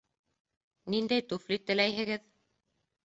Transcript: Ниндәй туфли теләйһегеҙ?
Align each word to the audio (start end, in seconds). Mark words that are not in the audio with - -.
Ниндәй 0.95 1.25
туфли 1.33 1.59
теләйһегеҙ? 1.67 2.29